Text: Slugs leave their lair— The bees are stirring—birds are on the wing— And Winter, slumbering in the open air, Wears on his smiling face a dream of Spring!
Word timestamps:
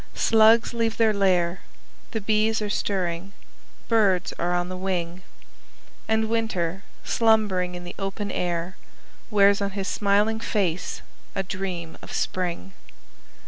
Slugs 0.15 0.73
leave 0.73 0.97
their 0.97 1.13
lair— 1.13 1.59
The 2.09 2.21
bees 2.21 2.59
are 2.59 2.71
stirring—birds 2.71 4.33
are 4.39 4.55
on 4.55 4.67
the 4.67 4.75
wing— 4.75 5.21
And 6.07 6.27
Winter, 6.27 6.83
slumbering 7.03 7.75
in 7.75 7.83
the 7.83 7.93
open 7.99 8.31
air, 8.31 8.77
Wears 9.29 9.61
on 9.61 9.69
his 9.77 9.87
smiling 9.87 10.39
face 10.39 11.03
a 11.35 11.43
dream 11.43 11.99
of 12.01 12.11
Spring! 12.13 12.73